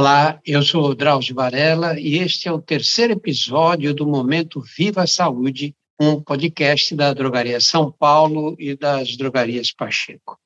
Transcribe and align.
Olá, 0.00 0.40
eu 0.46 0.62
sou 0.62 0.94
Drauzio 0.94 1.34
Varela 1.34 1.98
e 1.98 2.18
este 2.18 2.46
é 2.46 2.52
o 2.52 2.62
terceiro 2.62 3.14
episódio 3.14 3.92
do 3.92 4.06
Momento 4.06 4.60
Viva 4.60 5.08
Saúde, 5.08 5.74
um 6.00 6.22
podcast 6.22 6.94
da 6.94 7.12
Drogaria 7.12 7.60
São 7.60 7.90
Paulo 7.90 8.54
e 8.60 8.76
das 8.76 9.16
Drogarias 9.16 9.72
Pacheco. 9.72 10.38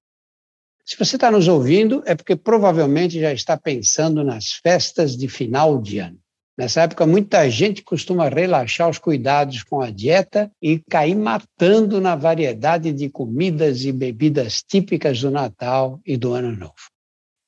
Se 0.86 0.96
você 0.96 1.16
está 1.16 1.30
nos 1.30 1.48
ouvindo, 1.48 2.02
é 2.06 2.14
porque 2.14 2.34
provavelmente 2.34 3.20
já 3.20 3.30
está 3.30 3.54
pensando 3.54 4.24
nas 4.24 4.52
festas 4.52 5.18
de 5.18 5.28
final 5.28 5.82
de 5.82 5.98
ano. 5.98 6.18
Nessa 6.56 6.80
época, 6.84 7.06
muita 7.06 7.50
gente 7.50 7.82
costuma 7.82 8.30
relaxar 8.30 8.88
os 8.88 8.96
cuidados 8.96 9.62
com 9.62 9.82
a 9.82 9.90
dieta 9.90 10.50
e 10.62 10.78
cair 10.78 11.14
matando 11.14 12.00
na 12.00 12.16
variedade 12.16 12.90
de 12.90 13.10
comidas 13.10 13.84
e 13.84 13.92
bebidas 13.92 14.62
típicas 14.66 15.20
do 15.20 15.30
Natal 15.30 16.00
e 16.06 16.16
do 16.16 16.32
Ano 16.32 16.56
Novo. 16.56 16.91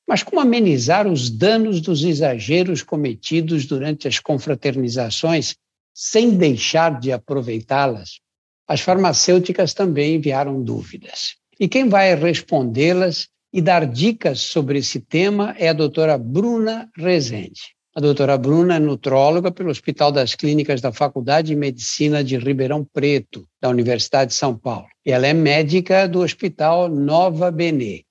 Mas 0.07 0.21
como 0.21 0.39
amenizar 0.39 1.07
os 1.07 1.29
danos 1.29 1.81
dos 1.81 2.03
exageros 2.03 2.83
cometidos 2.83 3.65
durante 3.65 4.07
as 4.07 4.19
confraternizações 4.19 5.55
sem 5.93 6.31
deixar 6.31 6.99
de 6.99 7.11
aproveitá-las? 7.11 8.19
As 8.67 8.81
farmacêuticas 8.81 9.73
também 9.73 10.15
enviaram 10.15 10.61
dúvidas. 10.61 11.35
E 11.59 11.67
quem 11.67 11.89
vai 11.89 12.13
respondê-las 12.15 13.27
e 13.53 13.61
dar 13.61 13.85
dicas 13.85 14.41
sobre 14.41 14.79
esse 14.79 14.99
tema 14.99 15.55
é 15.57 15.69
a 15.69 15.73
doutora 15.73 16.17
Bruna 16.17 16.89
Rezende. 16.97 17.75
A 17.95 18.01
doutora 18.01 18.37
Bruna 18.37 18.75
é 18.75 18.79
nutróloga 18.79 19.51
pelo 19.51 19.69
Hospital 19.69 20.11
das 20.11 20.35
Clínicas 20.35 20.81
da 20.81 20.91
Faculdade 20.91 21.47
de 21.47 21.55
Medicina 21.55 22.21
de 22.21 22.37
Ribeirão 22.37 22.83
Preto, 22.83 23.47
da 23.61 23.69
Universidade 23.69 24.31
de 24.31 24.37
São 24.37 24.57
Paulo. 24.57 24.87
E 25.05 25.11
ela 25.11 25.25
é 25.25 25.33
médica 25.33 26.05
do 26.05 26.19
Hospital 26.19 26.89
Nova 26.89 27.49
Benê. 27.49 28.04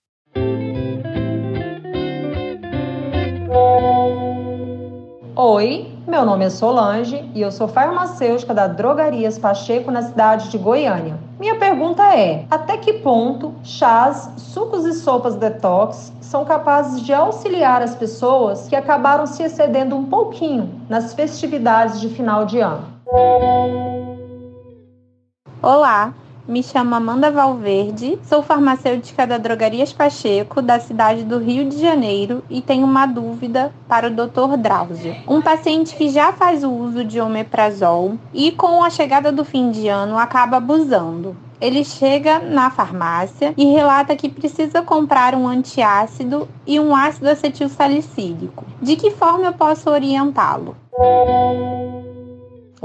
Oi, 5.37 5.93
meu 6.07 6.25
nome 6.25 6.45
é 6.45 6.49
Solange 6.49 7.29
e 7.35 7.41
eu 7.41 7.51
sou 7.51 7.67
farmacêutica 7.67 8.55
da 8.55 8.69
Drogarias 8.69 9.37
Pacheco 9.37 9.91
na 9.91 10.01
cidade 10.01 10.49
de 10.49 10.57
Goiânia. 10.57 11.19
Minha 11.41 11.59
pergunta 11.59 12.05
é: 12.15 12.47
até 12.49 12.77
que 12.77 12.93
ponto 12.93 13.53
chás, 13.65 14.31
sucos 14.37 14.85
e 14.85 14.93
sopas 14.93 15.35
detox 15.35 16.13
são 16.21 16.45
capazes 16.45 17.03
de 17.03 17.13
auxiliar 17.13 17.83
as 17.83 17.97
pessoas 17.97 18.69
que 18.69 18.77
acabaram 18.77 19.27
se 19.27 19.43
excedendo 19.43 19.97
um 19.97 20.05
pouquinho 20.05 20.81
nas 20.89 21.13
festividades 21.15 22.01
de 22.01 22.11
final 22.11 22.47
de 22.47 22.61
ano? 22.61 22.85
Olá, 25.61 26.15
me 26.47 26.63
chamo 26.63 26.95
Amanda 26.95 27.31
Valverde, 27.31 28.19
sou 28.25 28.43
farmacêutica 28.43 29.27
da 29.27 29.39
Drogarias 29.39 29.93
Pacheco, 29.93 30.61
da 30.61 30.79
cidade 30.79 31.25
do 31.25 31.39
Rio 31.39 31.69
de 31.69 31.81
Janeiro, 31.81 32.45
e 32.51 32.61
tenho 32.61 32.85
uma 32.85 33.07
dúvida 33.07 33.73
para 33.89 34.09
o 34.09 34.11
Dr. 34.11 34.57
Drauzio. 34.59 35.17
Um 35.27 35.41
paciente 35.41 35.97
que 35.97 36.11
já 36.11 36.33
faz 36.33 36.63
o 36.63 36.71
uso 36.71 37.03
de 37.03 37.21
omeprazol 37.21 38.19
e 38.33 38.53
com 38.53 38.85
a 38.85 38.91
chegada 38.91 39.33
do 39.33 39.45
fim 39.45 39.71
de 39.71 39.89
ano 39.89 40.19
acaba 40.19 40.59
abusando. 40.59 41.35
Ele 41.61 41.83
chega 41.83 42.41
na 42.41 42.71
farmácia 42.71 43.55
e 43.57 43.65
relata 43.65 44.15
que 44.15 44.29
precisa 44.29 44.83
comprar 44.83 45.35
um 45.35 45.49
antiácido 45.49 46.47
e 46.67 46.79
um 46.79 46.95
ácido 46.95 47.31
acetil 47.31 47.71
salicílico. 47.71 48.67
De 48.83 48.97
que 48.97 49.11
forma 49.11 49.47
eu 49.47 49.53
posso 49.55 49.89
orientá-lo? 49.89 50.77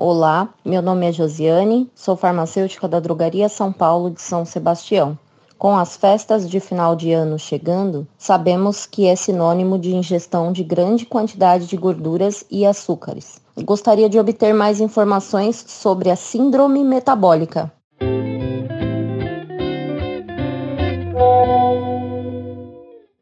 Olá, 0.02 0.53
meu 0.64 0.81
nome 0.81 1.09
é 1.09 1.11
Josiane, 1.11 1.92
sou 1.94 2.16
farmacêutica 2.16 2.88
da 2.88 3.02
Drogaria 3.02 3.50
São 3.50 3.69
Paulo 3.69 4.09
de 4.09 4.22
São 4.22 4.46
Sebastião. 4.46 5.19
Com 5.57 5.75
as 5.75 5.97
festas 5.97 6.50
de 6.50 6.57
final 6.62 6.96
de 6.96 7.12
ano 7.12 7.38
chegando, 7.38 8.07
sabemos 8.18 8.85
que 8.85 9.07
é 9.07 9.16
sinônimo 9.18 9.78
de 9.78 9.94
ingestão 9.94 10.53
de 10.53 10.63
grande 10.63 11.06
quantidade 11.06 11.68
de 11.68 11.75
gorduras 11.75 12.46
e 12.50 12.66
açúcares. 12.66 13.41
Gostaria 13.57 14.07
de 14.07 14.18
obter 14.18 14.53
mais 14.53 14.79
informações 14.79 15.66
sobre 15.68 16.09
a 16.09 16.16
síndrome 16.16 16.81
metabólica. 16.81 17.69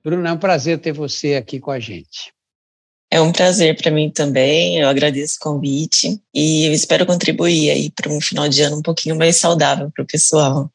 Bruno, 0.03 0.27
é 0.27 0.31
um 0.31 0.37
prazer 0.37 0.79
ter 0.79 0.91
você 0.91 1.33
aqui 1.33 1.59
com 1.59 1.71
a 1.71 1.79
gente. 1.79 2.36
É 3.09 3.21
um 3.21 3.31
prazer 3.31 3.77
para 3.77 3.89
mim 3.89 4.09
também, 4.09 4.79
eu 4.79 4.87
agradeço 4.89 5.37
o 5.39 5.43
convite 5.43 6.21
e 6.33 6.67
espero 6.73 7.05
contribuir 7.05 7.69
aí 7.69 7.89
para 7.89 8.11
um 8.11 8.19
final 8.19 8.49
de 8.49 8.61
ano 8.61 8.77
um 8.77 8.81
pouquinho 8.81 9.15
mais 9.15 9.37
saudável 9.37 9.89
para 9.95 10.03
o 10.03 10.07
pessoal. 10.07 10.69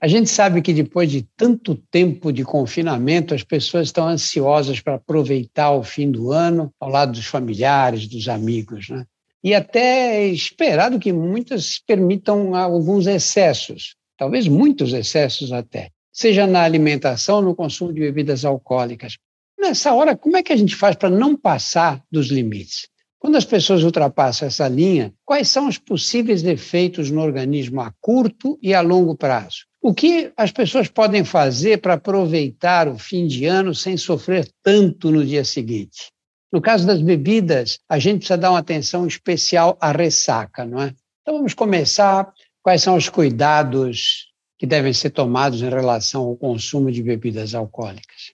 A 0.00 0.06
gente 0.06 0.30
sabe 0.30 0.62
que 0.62 0.72
depois 0.72 1.10
de 1.10 1.22
tanto 1.36 1.76
tempo 1.90 2.32
de 2.32 2.44
confinamento, 2.44 3.34
as 3.34 3.42
pessoas 3.42 3.88
estão 3.88 4.06
ansiosas 4.06 4.80
para 4.80 4.94
aproveitar 4.94 5.72
o 5.72 5.82
fim 5.82 6.10
do 6.10 6.32
ano 6.32 6.72
ao 6.80 6.88
lado 6.88 7.12
dos 7.12 7.26
familiares, 7.26 8.06
dos 8.06 8.28
amigos, 8.28 8.88
né? 8.88 9.04
E 9.44 9.54
até 9.54 10.22
é 10.22 10.26
esperado 10.26 11.00
que 11.00 11.12
muitas 11.12 11.80
permitam 11.84 12.54
alguns 12.54 13.06
excessos, 13.08 13.96
talvez 14.16 14.46
muitos 14.46 14.92
excessos 14.92 15.52
até, 15.52 15.90
seja 16.12 16.46
na 16.46 16.62
alimentação, 16.62 17.42
no 17.42 17.54
consumo 17.54 17.92
de 17.92 18.00
bebidas 18.00 18.44
alcoólicas. 18.44 19.16
Nessa 19.62 19.94
hora, 19.94 20.16
como 20.16 20.36
é 20.36 20.42
que 20.42 20.52
a 20.52 20.56
gente 20.56 20.74
faz 20.74 20.96
para 20.96 21.08
não 21.08 21.36
passar 21.36 22.02
dos 22.10 22.26
limites? 22.26 22.88
Quando 23.16 23.36
as 23.36 23.44
pessoas 23.44 23.84
ultrapassam 23.84 24.48
essa 24.48 24.66
linha, 24.66 25.14
quais 25.24 25.46
são 25.46 25.68
os 25.68 25.78
possíveis 25.78 26.42
efeitos 26.42 27.12
no 27.12 27.20
organismo 27.20 27.80
a 27.80 27.94
curto 28.00 28.58
e 28.60 28.74
a 28.74 28.80
longo 28.80 29.16
prazo? 29.16 29.58
O 29.80 29.94
que 29.94 30.32
as 30.36 30.50
pessoas 30.50 30.88
podem 30.88 31.22
fazer 31.22 31.80
para 31.80 31.94
aproveitar 31.94 32.88
o 32.88 32.98
fim 32.98 33.28
de 33.28 33.46
ano 33.46 33.72
sem 33.72 33.96
sofrer 33.96 34.50
tanto 34.64 35.12
no 35.12 35.24
dia 35.24 35.44
seguinte? 35.44 36.10
No 36.52 36.60
caso 36.60 36.84
das 36.84 37.00
bebidas, 37.00 37.78
a 37.88 38.00
gente 38.00 38.18
precisa 38.18 38.36
dar 38.36 38.50
uma 38.50 38.58
atenção 38.58 39.06
especial 39.06 39.78
à 39.80 39.92
ressaca, 39.92 40.64
não 40.64 40.82
é? 40.82 40.92
Então 41.20 41.36
vamos 41.36 41.54
começar. 41.54 42.32
Quais 42.60 42.82
são 42.82 42.96
os 42.96 43.08
cuidados 43.08 44.26
que 44.58 44.66
devem 44.66 44.92
ser 44.92 45.10
tomados 45.10 45.62
em 45.62 45.70
relação 45.70 46.22
ao 46.22 46.36
consumo 46.36 46.90
de 46.90 47.00
bebidas 47.00 47.54
alcoólicas? 47.54 48.32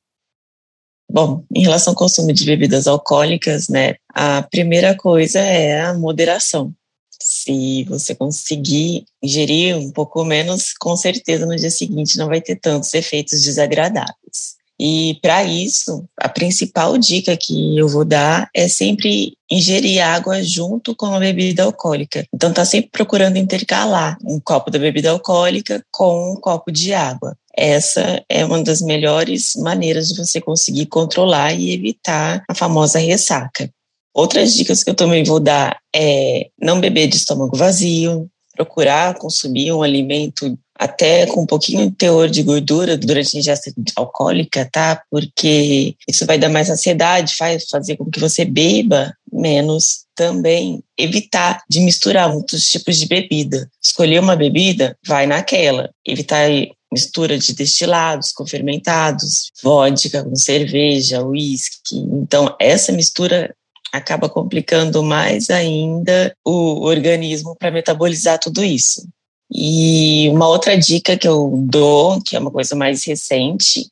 Bom, 1.10 1.42
em 1.54 1.62
relação 1.62 1.92
ao 1.92 1.96
consumo 1.96 2.32
de 2.32 2.44
bebidas 2.44 2.86
alcoólicas, 2.86 3.69
né, 3.69 3.94
a 4.14 4.42
primeira 4.42 4.94
coisa 4.94 5.41
é 5.41 5.80
a 5.80 5.94
moderação. 5.94 6.72
Se 7.20 7.84
você 7.84 8.14
conseguir 8.14 9.04
ingerir 9.22 9.76
um 9.76 9.91
pouco 9.91 10.22
menos, 10.22 10.74
com 10.78 10.97
certeza 10.97 11.47
no 11.47 11.56
dia 11.56 11.70
seguinte 11.70 12.18
não 12.18 12.26
vai 12.26 12.41
ter 12.41 12.56
tantos 12.56 12.92
efeitos 12.92 13.42
desagradáveis. 13.42 14.58
E 14.80 15.18
para 15.20 15.42
isso, 15.42 16.04
a 16.16 16.28
principal 16.28 16.97
dica 16.97 17.36
que 17.36 17.76
eu 17.76 17.88
vou 17.88 18.04
dar 18.04 18.48
é 18.54 18.68
sempre 18.68 19.36
ingerir 19.50 20.00
água 20.00 20.41
junto 20.44 20.94
com 20.94 21.06
a 21.06 21.18
bebida 21.18 21.64
alcoólica. 21.64 22.24
Então, 22.32 22.52
tá 22.52 22.64
sempre 22.64 22.91
procurando 22.91 23.38
intercalar 23.38 24.16
um 24.24 24.38
copo 24.38 24.70
da 24.70 24.78
bebida 24.78 25.10
alcoólica 25.10 25.84
com 25.91 26.32
um 26.32 26.36
copo 26.36 26.70
de 26.70 26.94
água 26.94 27.36
essa 27.58 28.24
é 28.28 28.44
uma 28.44 28.62
das 28.62 28.80
melhores 28.80 29.54
maneiras 29.56 30.08
de 30.08 30.16
você 30.16 30.41
conseguir 30.41 30.86
controlar 30.86 31.52
e 31.52 31.74
evitar 31.74 32.44
a 32.48 32.54
famosa 32.54 33.00
ressaca. 33.00 33.69
Outras 34.14 34.54
dicas 34.54 34.84
que 34.84 34.91
eu 34.91 34.94
também 34.94 35.24
vou 35.24 35.41
dar 35.41 35.76
é 35.94 36.48
não 36.60 36.80
beber 36.80 37.08
de 37.08 37.16
estômago 37.16 37.56
vazio, 37.56 38.30
procurar 38.56 39.14
consumir 39.14 39.72
um 39.72 39.82
alimento 39.82 40.58
até 40.78 41.26
com 41.26 41.42
um 41.42 41.47
pouquinho 41.47 41.91
de 41.91 41.97
teor 41.97 42.28
de 42.28 42.42
gordura 42.44 42.97
durante 42.97 43.36
a 43.36 43.41
ingesta 43.41 43.72
alcoólica, 43.97 44.68
tá? 44.72 45.02
Porque 45.10 45.97
isso 46.08 46.24
vai 46.24 46.38
dar 46.38 46.48
mais 46.48 46.70
ansiedade, 46.70 47.34
faz 47.34 47.68
fazer 47.68 47.97
com 47.97 48.08
que 48.08 48.20
você 48.20 48.44
beba 48.44 49.12
menos 49.33 50.04
também 50.15 50.83
evitar 50.97 51.62
de 51.68 51.80
misturar 51.80 52.33
muitos 52.33 52.68
tipos 52.68 52.98
de 52.98 53.06
bebida. 53.06 53.68
Escolher 53.83 54.21
uma 54.21 54.36
bebida, 54.36 54.97
vai 55.06 55.27
naquela. 55.27 55.91
Evitar 56.06 56.48
mistura 56.92 57.38
de 57.38 57.54
destilados 57.54 58.32
com 58.32 58.46
fermentados, 58.46 59.50
vodka 59.62 60.24
com 60.24 60.34
cerveja, 60.36 61.24
uísque. 61.24 61.96
Então, 61.96 62.54
essa 62.60 62.92
mistura 62.92 63.54
acaba 63.92 64.28
complicando 64.28 65.02
mais 65.02 65.50
ainda 65.50 66.34
o 66.44 66.82
organismo 66.84 67.56
para 67.56 67.70
metabolizar 67.70 68.38
tudo 68.38 68.62
isso. 68.62 69.06
E 69.50 70.28
uma 70.28 70.46
outra 70.46 70.76
dica 70.76 71.16
que 71.16 71.26
eu 71.26 71.52
dou, 71.64 72.20
que 72.22 72.36
é 72.36 72.38
uma 72.38 72.50
coisa 72.50 72.76
mais 72.76 73.04
recente, 73.06 73.88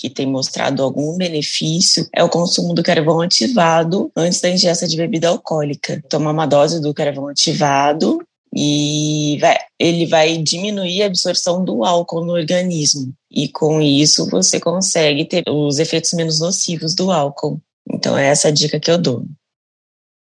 que 0.00 0.10
tem 0.10 0.26
mostrado 0.26 0.82
algum 0.82 1.16
benefício, 1.16 2.08
é 2.12 2.24
o 2.24 2.28
consumo 2.28 2.74
do 2.74 2.82
carvão 2.82 3.20
ativado 3.20 4.10
antes 4.16 4.40
da 4.40 4.50
ingesta 4.50 4.86
de 4.86 4.96
bebida 4.96 5.28
alcoólica. 5.28 6.02
Tomar 6.08 6.32
uma 6.32 6.46
dose 6.46 6.80
do 6.80 6.92
carvão 6.92 7.28
ativado 7.28 8.18
e 8.58 9.36
vai, 9.38 9.58
ele 9.78 10.06
vai 10.06 10.38
diminuir 10.38 11.02
a 11.02 11.06
absorção 11.06 11.62
do 11.62 11.84
álcool 11.84 12.24
no 12.24 12.32
organismo. 12.32 13.12
E 13.30 13.48
com 13.48 13.82
isso 13.82 14.30
você 14.30 14.58
consegue 14.58 15.26
ter 15.26 15.44
os 15.46 15.78
efeitos 15.78 16.14
menos 16.14 16.40
nocivos 16.40 16.94
do 16.94 17.12
álcool. 17.12 17.60
Então, 17.86 18.16
é 18.16 18.28
essa 18.28 18.48
a 18.48 18.50
dica 18.50 18.80
que 18.80 18.90
eu 18.90 18.96
dou. 18.96 19.26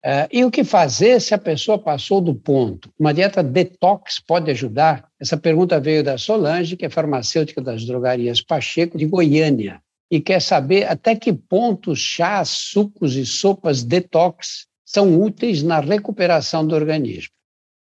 É, 0.02 0.26
e 0.32 0.44
o 0.44 0.50
que 0.50 0.64
fazer 0.64 1.20
se 1.20 1.34
a 1.34 1.38
pessoa 1.38 1.78
passou 1.78 2.22
do 2.22 2.34
ponto? 2.34 2.88
Uma 2.98 3.12
dieta 3.12 3.42
detox 3.42 4.18
pode 4.26 4.50
ajudar? 4.50 5.06
Essa 5.20 5.36
pergunta 5.36 5.78
veio 5.78 6.02
da 6.02 6.16
Solange, 6.16 6.76
que 6.76 6.86
é 6.86 6.88
farmacêutica 6.88 7.60
das 7.60 7.84
drogarias 7.84 8.40
Pacheco, 8.40 8.96
de 8.96 9.04
Goiânia. 9.04 9.80
e 10.10 10.20
quer 10.20 10.40
saber 10.40 10.84
até 10.84 11.16
que 11.16 11.32
ponto 11.32 11.94
chás, 11.94 12.48
sucos 12.48 13.16
e 13.16 13.26
sopas 13.26 13.82
detox 13.82 14.66
são 14.86 15.20
úteis 15.20 15.62
na 15.62 15.80
recuperação 15.80 16.64
do 16.64 16.74
organismo. 16.74 17.35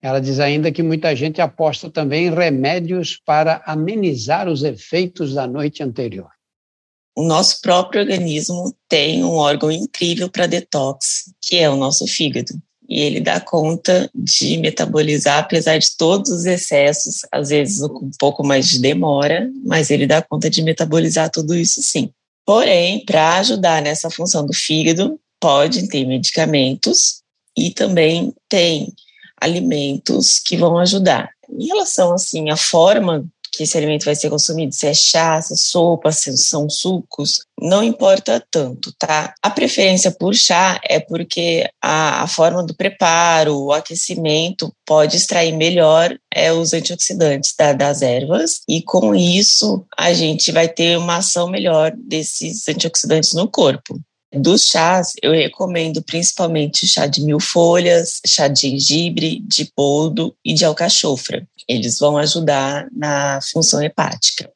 Ela 0.03 0.21
diz 0.21 0.41
ainda 0.41 0.73
que 0.73 0.83
muita 0.83 1.15
gente 1.15 1.41
aposta 1.41 1.91
também 1.91 2.27
em 2.27 2.35
remédios 2.35 3.21
para 3.25 3.63
amenizar 3.67 4.49
os 4.49 4.63
efeitos 4.63 5.35
da 5.35 5.47
noite 5.47 5.83
anterior. 5.83 6.31
O 7.17 7.23
nosso 7.23 7.61
próprio 7.61 8.01
organismo 8.01 8.75
tem 8.89 9.23
um 9.23 9.33
órgão 9.33 9.71
incrível 9.71 10.31
para 10.31 10.47
detox, 10.47 11.33
que 11.41 11.57
é 11.57 11.69
o 11.69 11.77
nosso 11.77 12.07
fígado 12.07 12.55
e 12.91 13.01
ele 13.01 13.21
dá 13.21 13.41
conta 13.41 14.11
de 14.13 14.59
metabolizar, 14.59 15.39
apesar 15.39 15.79
de 15.79 15.97
todos 15.97 16.29
os 16.33 16.45
excessos, 16.45 17.21
às 17.31 17.51
vezes 17.51 17.81
um 17.81 18.11
pouco 18.19 18.45
mais 18.45 18.69
de 18.69 18.81
demora, 18.81 19.49
mas 19.65 19.91
ele 19.91 20.09
dá 20.09 20.21
conta 20.21 20.51
de 20.51 20.61
metabolizar 20.61 21.31
tudo 21.31 21.55
isso 21.55 21.81
sim. 21.81 22.11
Porém, 22.45 23.05
para 23.05 23.37
ajudar 23.37 23.81
nessa 23.81 24.11
função 24.11 24.45
do 24.45 24.53
fígado, 24.53 25.21
pode 25.41 25.89
ter 25.89 26.05
medicamentos 26.05 27.23
e 27.57 27.71
também 27.71 28.35
tem 28.49 28.93
alimentos 29.41 30.39
que 30.39 30.57
vão 30.57 30.79
ajudar. 30.79 31.31
Em 31.49 31.67
relação 31.67 32.13
assim 32.13 32.51
à 32.51 32.57
forma 32.57 33.25
que 33.53 33.65
esse 33.65 33.77
alimento 33.77 34.05
vai 34.05 34.15
ser 34.15 34.31
consumido, 34.31 34.73
se 34.73 34.87
é 34.87 34.95
chá, 34.95 35.41
se 35.43 35.53
é 35.53 35.57
sopa, 35.57 36.13
se 36.13 36.37
são 36.39 36.71
sucos, 36.71 37.41
não 37.61 37.83
importa 37.83 38.43
tanto, 38.51 38.93
tá? 38.99 39.35
A 39.43 39.51
preferência 39.51 40.11
por 40.11 40.35
chá 40.35 40.81
é 40.85 41.01
porque 41.01 41.69
a, 41.83 42.23
a 42.23 42.27
forma 42.27 42.63
do 42.63 42.75
preparo, 42.75 43.59
o 43.59 43.73
aquecimento 43.73 44.73
pode 44.87 45.17
extrair 45.17 45.53
melhor 45.53 46.17
é, 46.33 46.53
os 46.53 46.73
antioxidantes 46.73 47.55
da, 47.59 47.73
das 47.73 48.03
ervas 48.03 48.61
e 48.69 48.83
com 48.83 49.15
isso 49.15 49.85
a 49.97 50.13
gente 50.13 50.53
vai 50.53 50.69
ter 50.69 50.97
uma 50.97 51.17
ação 51.17 51.49
melhor 51.49 51.93
desses 51.97 52.69
antioxidantes 52.69 53.35
no 53.35 53.49
corpo. 53.49 54.01
Dos 54.33 54.69
chás, 54.69 55.13
eu 55.23 55.33
recomendo 55.33 56.03
principalmente 56.03 56.87
chá 56.87 57.07
de 57.07 57.21
mil 57.23 57.41
folhas, 57.41 58.21
chá 58.25 58.47
de 58.47 58.61
gengibre, 58.61 59.41
de 59.41 59.65
poldo 59.65 60.35
e 60.45 60.55
de 60.55 60.65
alcachofra. 60.65 61.47
Eles 61.69 61.99
vão 61.99 62.17
ajudar 62.17 62.87
na 62.93 63.41
função 63.53 63.83
hepática. 63.83 64.51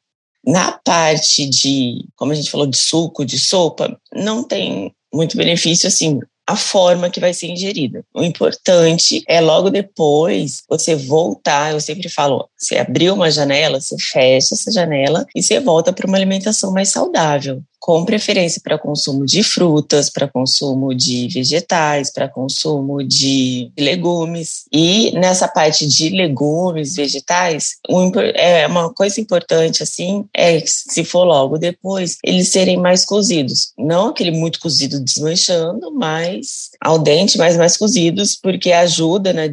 Na 0.45 0.71
parte 0.71 1.49
de, 1.49 2.05
como 2.15 2.31
a 2.31 2.35
gente 2.35 2.51
falou, 2.51 2.67
de 2.67 2.77
suco, 2.77 3.25
de 3.25 3.37
sopa, 3.37 3.99
não 4.13 4.43
tem 4.43 4.93
muito 5.13 5.35
benefício 5.35 5.87
assim 5.87 6.19
a 6.47 6.55
forma 6.55 7.09
que 7.09 7.19
vai 7.19 7.33
ser 7.33 7.47
ingerida. 7.47 8.05
O 8.13 8.23
importante 8.23 9.23
é 9.27 9.41
logo 9.41 9.69
depois 9.69 10.61
você 10.69 10.95
voltar. 10.95 11.71
Eu 11.71 11.81
sempre 11.81 12.07
falo: 12.07 12.47
você 12.55 12.77
abriu 12.77 13.15
uma 13.15 13.31
janela, 13.31 13.81
você 13.81 13.97
fecha 13.97 14.53
essa 14.53 14.71
janela 14.71 15.25
e 15.35 15.41
você 15.41 15.59
volta 15.59 15.91
para 15.91 16.07
uma 16.07 16.17
alimentação 16.17 16.71
mais 16.71 16.89
saudável 16.89 17.63
com 17.85 18.03
preferência 18.03 18.59
para 18.63 18.79
consumo 18.79 19.27
de 19.27 19.43
frutas, 19.43 20.09
para 20.09 20.27
consumo 20.27 20.91
de 20.91 21.27
vegetais, 21.27 22.11
para 22.11 22.27
consumo 22.27 23.03
de 23.03 23.71
legumes. 23.77 24.65
E 24.73 25.11
nessa 25.11 25.47
parte 25.47 25.85
de 25.85 26.09
legumes, 26.09 26.95
vegetais, 26.95 27.75
é 28.33 28.65
uma 28.65 28.91
coisa 28.91 29.21
importante 29.21 29.83
assim 29.83 30.25
é 30.35 30.63
se 30.65 31.03
for 31.03 31.25
logo 31.25 31.59
depois, 31.59 32.17
eles 32.23 32.47
serem 32.47 32.77
mais 32.77 33.05
cozidos. 33.05 33.71
Não 33.77 34.07
aquele 34.07 34.31
muito 34.31 34.59
cozido 34.59 34.99
desmanchando, 34.99 35.93
mas 35.93 36.71
ao 36.81 36.97
dente, 36.97 37.37
mas 37.37 37.55
mais 37.55 37.77
cozidos, 37.77 38.35
porque 38.35 38.71
ajuda 38.71 39.31
na 39.31 39.43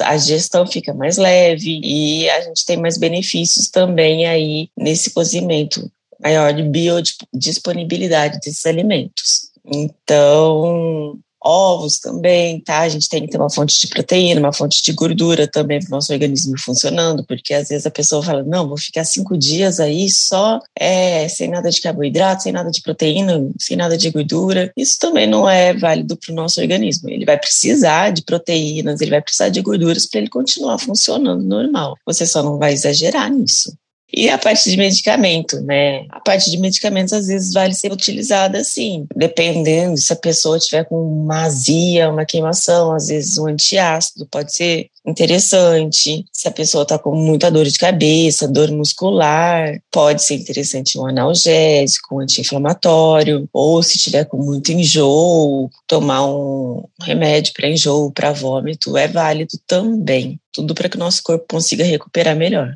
a 0.00 0.16
digestão 0.16 0.66
fica 0.66 0.92
mais 0.92 1.16
leve 1.16 1.80
e 1.82 2.28
a 2.28 2.42
gente 2.42 2.66
tem 2.66 2.76
mais 2.76 2.98
benefícios 2.98 3.70
também 3.70 4.26
aí 4.26 4.68
nesse 4.76 5.08
cozimento 5.08 5.90
maior 6.22 6.52
de 6.52 6.62
biodisponibilidade 6.62 8.38
desses 8.40 8.64
alimentos. 8.66 9.48
Então, 9.64 11.18
ovos 11.40 11.98
também, 11.98 12.60
tá? 12.60 12.80
A 12.80 12.88
gente 12.88 13.08
tem 13.08 13.22
que 13.22 13.28
ter 13.28 13.38
uma 13.38 13.50
fonte 13.50 13.80
de 13.80 13.86
proteína, 13.86 14.40
uma 14.40 14.52
fonte 14.52 14.82
de 14.82 14.92
gordura 14.92 15.46
também 15.46 15.78
para 15.78 15.88
o 15.88 15.90
nosso 15.92 16.12
organismo 16.12 16.58
funcionando, 16.58 17.24
porque 17.24 17.54
às 17.54 17.68
vezes 17.68 17.86
a 17.86 17.90
pessoa 17.90 18.22
fala, 18.22 18.42
não, 18.42 18.68
vou 18.68 18.76
ficar 18.76 19.04
cinco 19.04 19.36
dias 19.36 19.80
aí 19.80 20.10
só 20.10 20.60
é, 20.78 21.28
sem 21.28 21.48
nada 21.48 21.70
de 21.70 21.80
carboidrato, 21.80 22.42
sem 22.42 22.52
nada 22.52 22.70
de 22.70 22.82
proteína, 22.82 23.48
sem 23.58 23.76
nada 23.76 23.96
de 23.96 24.10
gordura. 24.10 24.72
Isso 24.76 24.98
também 24.98 25.26
não 25.26 25.48
é 25.48 25.72
válido 25.72 26.16
para 26.16 26.32
o 26.32 26.36
nosso 26.36 26.60
organismo. 26.60 27.08
Ele 27.08 27.24
vai 27.24 27.38
precisar 27.38 28.10
de 28.10 28.22
proteínas, 28.22 29.00
ele 29.00 29.12
vai 29.12 29.22
precisar 29.22 29.48
de 29.48 29.62
gorduras 29.62 30.06
para 30.06 30.20
ele 30.20 30.28
continuar 30.28 30.78
funcionando 30.78 31.42
normal. 31.42 31.96
Você 32.04 32.26
só 32.26 32.42
não 32.42 32.58
vai 32.58 32.72
exagerar 32.72 33.30
nisso. 33.30 33.72
E 34.10 34.28
a 34.30 34.38
parte 34.38 34.70
de 34.70 34.76
medicamento, 34.76 35.60
né? 35.60 36.06
A 36.08 36.18
parte 36.20 36.50
de 36.50 36.56
medicamentos 36.56 37.12
às 37.12 37.26
vezes 37.26 37.52
vale 37.52 37.74
ser 37.74 37.92
utilizada 37.92 38.58
assim, 38.58 39.06
dependendo 39.14 39.98
se 39.98 40.12
a 40.12 40.16
pessoa 40.16 40.58
tiver 40.58 40.84
com 40.84 40.96
uma 40.96 41.44
azia, 41.44 42.10
uma 42.10 42.24
queimação, 42.24 42.92
às 42.92 43.08
vezes 43.08 43.36
um 43.36 43.46
antiácido 43.46 44.26
pode 44.26 44.54
ser 44.54 44.88
interessante. 45.06 46.24
Se 46.32 46.48
a 46.48 46.50
pessoa 46.50 46.82
está 46.82 46.98
com 46.98 47.14
muita 47.14 47.50
dor 47.50 47.66
de 47.66 47.78
cabeça, 47.78 48.48
dor 48.48 48.70
muscular, 48.70 49.78
pode 49.90 50.22
ser 50.22 50.34
interessante 50.36 50.98
um 50.98 51.06
analgésico, 51.06 52.16
um 52.16 52.20
anti-inflamatório, 52.20 53.48
ou 53.52 53.82
se 53.82 53.98
tiver 53.98 54.24
com 54.24 54.38
muito 54.38 54.72
enjoo, 54.72 55.70
tomar 55.86 56.26
um 56.26 56.82
remédio 57.02 57.52
para 57.52 57.68
enjoo, 57.68 58.10
para 58.10 58.32
vômito, 58.32 58.96
é 58.96 59.06
válido 59.06 59.58
também. 59.66 60.40
Tudo 60.52 60.74
para 60.74 60.88
que 60.88 60.96
o 60.96 61.00
nosso 61.00 61.22
corpo 61.22 61.46
consiga 61.48 61.84
recuperar 61.84 62.34
melhor. 62.34 62.74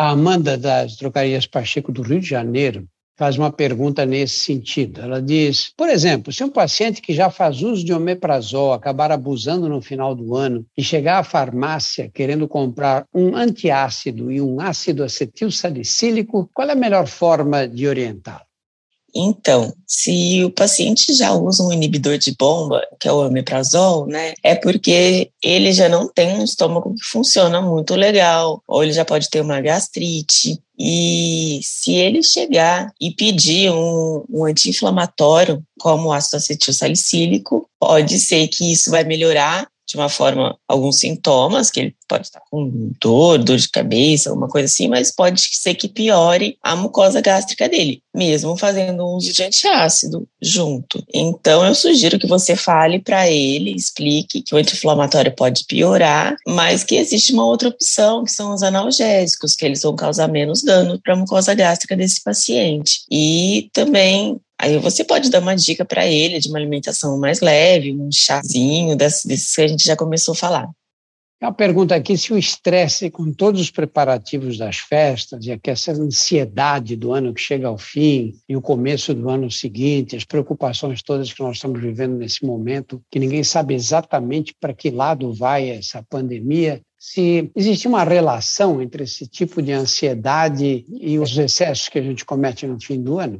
A 0.00 0.10
Amanda 0.10 0.56
das 0.56 0.94
Drogarias 0.94 1.44
Pacheco 1.44 1.90
do 1.90 2.02
Rio 2.02 2.20
de 2.20 2.28
Janeiro 2.28 2.86
faz 3.16 3.36
uma 3.36 3.50
pergunta 3.50 4.06
nesse 4.06 4.38
sentido. 4.38 5.00
Ela 5.00 5.20
diz, 5.20 5.72
por 5.76 5.88
exemplo, 5.88 6.32
se 6.32 6.44
um 6.44 6.48
paciente 6.48 7.02
que 7.02 7.12
já 7.12 7.30
faz 7.30 7.62
uso 7.62 7.84
de 7.84 7.92
omeprazol 7.92 8.72
acabar 8.72 9.10
abusando 9.10 9.68
no 9.68 9.82
final 9.82 10.14
do 10.14 10.36
ano 10.36 10.64
e 10.76 10.84
chegar 10.84 11.18
à 11.18 11.24
farmácia 11.24 12.08
querendo 12.14 12.46
comprar 12.46 13.06
um 13.12 13.34
antiácido 13.34 14.30
e 14.30 14.40
um 14.40 14.60
ácido 14.60 15.02
acetil 15.02 15.50
salicílico, 15.50 16.48
qual 16.54 16.68
é 16.68 16.74
a 16.74 16.76
melhor 16.76 17.08
forma 17.08 17.66
de 17.66 17.88
orientá-lo? 17.88 18.47
Então, 19.14 19.72
se 19.86 20.44
o 20.44 20.50
paciente 20.50 21.14
já 21.14 21.32
usa 21.32 21.62
um 21.62 21.72
inibidor 21.72 22.18
de 22.18 22.34
bomba, 22.38 22.86
que 23.00 23.08
é 23.08 23.12
o 23.12 23.26
omeprazol, 23.26 24.06
né, 24.06 24.34
é 24.42 24.54
porque 24.54 25.30
ele 25.42 25.72
já 25.72 25.88
não 25.88 26.08
tem 26.08 26.38
um 26.38 26.44
estômago 26.44 26.94
que 26.94 27.04
funciona 27.04 27.60
muito 27.60 27.94
legal, 27.94 28.62
ou 28.66 28.82
ele 28.82 28.92
já 28.92 29.04
pode 29.04 29.28
ter 29.30 29.40
uma 29.40 29.60
gastrite. 29.60 30.60
E 30.78 31.60
se 31.62 31.92
ele 31.94 32.22
chegar 32.22 32.92
e 33.00 33.10
pedir 33.10 33.70
um, 33.72 34.24
um 34.30 34.44
anti-inflamatório, 34.44 35.62
como 35.80 36.08
o 36.08 36.12
ácido 36.12 36.36
acetil 36.36 36.72
salicílico, 36.72 37.68
pode 37.80 38.20
ser 38.20 38.46
que 38.48 38.72
isso 38.72 38.90
vai 38.90 39.02
melhorar 39.02 39.66
de 39.88 39.96
uma 39.96 40.10
forma 40.10 40.56
alguns 40.68 40.98
sintomas, 41.00 41.70
que 41.70 41.80
ele 41.80 41.96
pode 42.06 42.26
estar 42.26 42.42
com 42.50 42.92
dor, 43.00 43.38
dor 43.38 43.56
de 43.56 43.68
cabeça, 43.68 44.28
alguma 44.28 44.48
coisa 44.48 44.66
assim, 44.66 44.86
mas 44.86 45.10
pode 45.10 45.40
ser 45.40 45.74
que 45.74 45.88
piore 45.88 46.58
a 46.62 46.76
mucosa 46.76 47.22
gástrica 47.22 47.68
dele, 47.68 48.02
mesmo 48.14 48.56
fazendo 48.56 49.06
uso 49.06 49.32
de 49.32 49.42
antiácido 49.42 50.28
junto. 50.42 51.02
Então 51.12 51.64
eu 51.64 51.74
sugiro 51.74 52.18
que 52.18 52.26
você 52.26 52.54
fale 52.54 52.98
para 52.98 53.30
ele, 53.30 53.74
explique 53.74 54.42
que 54.42 54.54
o 54.54 54.58
anti-inflamatório 54.58 55.34
pode 55.34 55.64
piorar, 55.64 56.36
mas 56.46 56.84
que 56.84 56.96
existe 56.96 57.32
uma 57.32 57.46
outra 57.46 57.70
opção, 57.70 58.24
que 58.24 58.32
são 58.32 58.52
os 58.52 58.62
analgésicos, 58.62 59.56
que 59.56 59.64
eles 59.64 59.82
vão 59.82 59.96
causar 59.96 60.28
menos 60.28 60.62
dano 60.62 61.00
para 61.02 61.14
a 61.14 61.16
mucosa 61.16 61.54
gástrica 61.54 61.96
desse 61.96 62.22
paciente. 62.22 63.04
E 63.10 63.70
também 63.72 64.38
Aí 64.60 64.76
você 64.78 65.04
pode 65.04 65.30
dar 65.30 65.40
uma 65.40 65.54
dica 65.54 65.84
para 65.84 66.06
ele 66.06 66.40
de 66.40 66.48
uma 66.48 66.58
alimentação 66.58 67.18
mais 67.18 67.40
leve, 67.40 67.94
um 67.94 68.10
chazinho 68.10 68.96
desses 68.96 69.54
que 69.54 69.62
a 69.62 69.68
gente 69.68 69.84
já 69.84 69.96
começou 69.96 70.32
a 70.32 70.36
falar. 70.36 70.70
Uma 71.40 71.52
pergunta 71.52 71.94
aqui 71.94 72.18
se 72.18 72.32
o 72.32 72.38
estresse 72.38 73.08
com 73.12 73.32
todos 73.32 73.60
os 73.60 73.70
preparativos 73.70 74.58
das 74.58 74.78
festas 74.78 75.46
e 75.46 75.56
essa 75.62 75.92
ansiedade 75.92 76.96
do 76.96 77.12
ano 77.12 77.32
que 77.32 77.40
chega 77.40 77.68
ao 77.68 77.78
fim 77.78 78.34
e 78.48 78.56
o 78.56 78.60
começo 78.60 79.14
do 79.14 79.30
ano 79.30 79.48
seguinte, 79.48 80.16
as 80.16 80.24
preocupações 80.24 81.00
todas 81.00 81.32
que 81.32 81.40
nós 81.40 81.56
estamos 81.56 81.80
vivendo 81.80 82.16
nesse 82.16 82.44
momento, 82.44 83.00
que 83.08 83.20
ninguém 83.20 83.44
sabe 83.44 83.74
exatamente 83.74 84.52
para 84.60 84.74
que 84.74 84.90
lado 84.90 85.32
vai 85.32 85.70
essa 85.70 86.02
pandemia, 86.10 86.82
se 86.98 87.48
existe 87.54 87.86
uma 87.86 88.02
relação 88.02 88.82
entre 88.82 89.04
esse 89.04 89.28
tipo 89.28 89.62
de 89.62 89.70
ansiedade 89.70 90.84
e 90.88 91.20
os 91.20 91.38
excessos 91.38 91.88
que 91.88 92.00
a 92.00 92.02
gente 92.02 92.24
comete 92.24 92.66
no 92.66 92.82
fim 92.82 93.00
do 93.00 93.20
ano? 93.20 93.38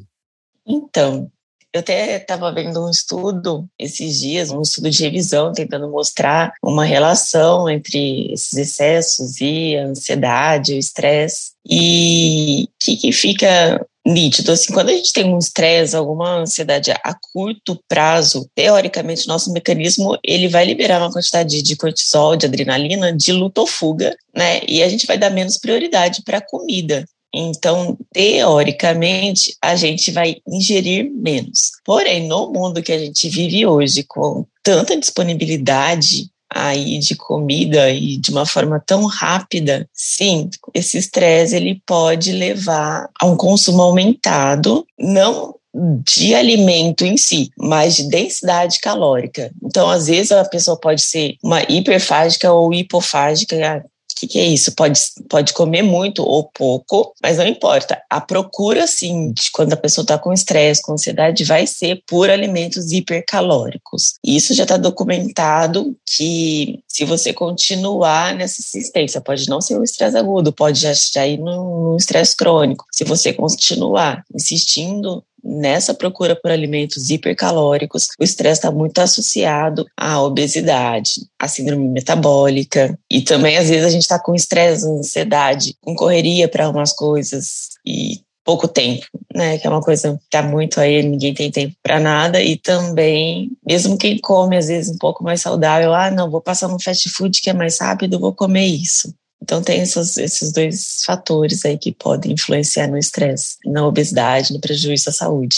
Então, 0.68 1.30
eu 1.72 1.80
até 1.80 2.16
estava 2.16 2.52
vendo 2.52 2.84
um 2.84 2.90
estudo 2.90 3.68
esses 3.78 4.18
dias, 4.18 4.50
um 4.50 4.62
estudo 4.62 4.90
de 4.90 5.02
revisão, 5.02 5.52
tentando 5.52 5.88
mostrar 5.88 6.52
uma 6.62 6.84
relação 6.84 7.68
entre 7.68 8.32
esses 8.32 8.54
excessos 8.54 9.40
e 9.40 9.76
a 9.76 9.86
ansiedade, 9.86 10.74
o 10.74 10.78
estresse. 10.78 11.52
E 11.68 12.64
o 12.64 12.84
que, 12.84 12.96
que 12.96 13.12
fica 13.12 13.86
nítido. 14.06 14.52
Assim, 14.52 14.72
quando 14.72 14.88
a 14.88 14.92
gente 14.92 15.12
tem 15.12 15.26
um 15.26 15.38
estresse, 15.38 15.94
alguma 15.94 16.38
ansiedade 16.38 16.90
a 16.90 17.14
curto 17.32 17.78
prazo, 17.86 18.48
teoricamente, 18.54 19.28
nosso 19.28 19.52
mecanismo 19.52 20.18
ele 20.24 20.48
vai 20.48 20.64
liberar 20.64 20.98
uma 21.00 21.12
quantidade 21.12 21.62
de 21.62 21.76
cortisol, 21.76 22.36
de 22.36 22.46
adrenalina, 22.46 23.12
de 23.12 23.32
luta 23.32 23.60
ou 23.60 23.66
fuga, 23.66 24.16
né? 24.34 24.60
E 24.66 24.82
a 24.82 24.88
gente 24.88 25.06
vai 25.06 25.18
dar 25.18 25.30
menos 25.30 25.58
prioridade 25.58 26.22
para 26.24 26.38
a 26.38 26.46
comida. 26.46 27.04
Então, 27.34 27.96
teoricamente, 28.12 29.56
a 29.62 29.76
gente 29.76 30.10
vai 30.10 30.36
ingerir 30.46 31.10
menos. 31.12 31.72
Porém, 31.84 32.26
no 32.26 32.52
mundo 32.52 32.82
que 32.82 32.92
a 32.92 32.98
gente 32.98 33.28
vive 33.28 33.66
hoje, 33.66 34.02
com 34.02 34.46
tanta 34.62 34.96
disponibilidade 34.96 36.30
aí 36.50 36.98
de 36.98 37.14
comida 37.14 37.90
e 37.90 38.16
de 38.16 38.30
uma 38.30 38.46
forma 38.46 38.82
tão 38.84 39.04
rápida, 39.04 39.88
sim, 39.92 40.48
esse 40.74 40.96
estresse 40.96 41.54
ele 41.54 41.82
pode 41.86 42.32
levar 42.32 43.08
a 43.20 43.26
um 43.26 43.36
consumo 43.36 43.82
aumentado, 43.82 44.86
não 44.98 45.54
de 45.74 46.34
alimento 46.34 47.04
em 47.04 47.16
si, 47.16 47.50
mas 47.56 47.96
de 47.96 48.08
densidade 48.08 48.80
calórica. 48.80 49.50
Então, 49.62 49.88
às 49.88 50.06
vezes, 50.06 50.32
a 50.32 50.44
pessoa 50.44 50.78
pode 50.78 51.02
ser 51.02 51.36
uma 51.42 51.62
hiperfágica 51.62 52.50
ou 52.52 52.72
hipofágica, 52.72 53.84
que, 54.18 54.26
que 54.26 54.38
é 54.38 54.46
isso? 54.46 54.72
Pode, 54.74 55.00
pode 55.28 55.52
comer 55.52 55.82
muito 55.82 56.22
ou 56.22 56.44
pouco, 56.44 57.12
mas 57.22 57.38
não 57.38 57.46
importa. 57.46 58.00
A 58.10 58.20
procura, 58.20 58.86
sim, 58.86 59.32
de 59.32 59.50
quando 59.52 59.72
a 59.72 59.76
pessoa 59.76 60.02
está 60.02 60.18
com 60.18 60.32
estresse, 60.32 60.82
com 60.82 60.92
ansiedade, 60.92 61.44
vai 61.44 61.66
ser 61.66 62.02
por 62.06 62.30
alimentos 62.30 62.92
hipercalóricos. 62.92 64.14
Isso 64.24 64.54
já 64.54 64.64
está 64.64 64.76
documentado 64.76 65.96
que 66.04 66.80
se 66.88 67.04
você 67.04 67.32
continuar 67.32 68.34
nessa 68.34 68.60
assistência, 68.60 69.20
pode 69.20 69.48
não 69.48 69.60
ser 69.60 69.78
um 69.78 69.84
estresse 69.84 70.16
agudo, 70.16 70.52
pode 70.52 70.80
já, 70.80 70.92
já 70.92 71.26
ir 71.26 71.38
num 71.38 71.96
estresse 71.96 72.36
crônico. 72.36 72.84
Se 72.92 73.04
você 73.04 73.32
continuar 73.32 74.24
insistindo 74.34 75.22
nessa 75.42 75.94
procura 75.94 76.36
por 76.36 76.50
alimentos 76.50 77.10
hipercalóricos, 77.10 78.08
o 78.18 78.24
estresse 78.24 78.58
está 78.58 78.70
muito 78.70 78.98
associado 78.98 79.86
à 79.96 80.20
obesidade, 80.22 81.26
à 81.38 81.48
síndrome 81.48 81.88
metabólica 81.88 82.98
e 83.10 83.22
também 83.22 83.56
às 83.56 83.68
vezes 83.68 83.84
a 83.84 83.90
gente 83.90 84.02
está 84.02 84.18
com 84.18 84.34
estresse, 84.34 84.86
ansiedade, 84.86 85.76
com 85.80 85.94
correria 85.94 86.48
para 86.48 86.68
umas 86.68 86.92
coisas 86.92 87.70
e 87.86 88.20
pouco 88.48 88.66
tempo, 88.66 89.04
né? 89.34 89.58
Que 89.58 89.66
é 89.66 89.70
uma 89.70 89.82
coisa 89.82 90.14
que 90.14 90.30
tá 90.30 90.42
muito 90.42 90.80
aí, 90.80 91.02
ninguém 91.02 91.34
tem 91.34 91.50
tempo 91.50 91.76
para 91.82 92.00
nada 92.00 92.42
e 92.42 92.56
também, 92.56 93.50
mesmo 93.66 93.98
quem 93.98 94.18
come 94.18 94.56
às 94.56 94.68
vezes 94.68 94.90
um 94.90 94.96
pouco 94.96 95.22
mais 95.22 95.42
saudável, 95.42 95.92
ah, 95.92 96.10
não, 96.10 96.30
vou 96.30 96.40
passar 96.40 96.66
no 96.66 96.82
fast 96.82 97.10
food 97.10 97.42
que 97.42 97.50
é 97.50 97.52
mais 97.52 97.78
rápido, 97.78 98.18
vou 98.18 98.32
comer 98.32 98.64
isso. 98.64 99.12
Então 99.42 99.62
tem 99.62 99.80
esses, 99.80 100.16
esses 100.16 100.52
dois 100.52 101.02
fatores 101.04 101.64
aí 101.64 101.78
que 101.78 101.92
podem 101.92 102.32
influenciar 102.32 102.88
no 102.88 102.98
estresse, 102.98 103.56
na 103.64 103.86
obesidade, 103.86 104.52
no 104.52 104.60
prejuízo 104.60 105.10
à 105.10 105.12
saúde. 105.12 105.56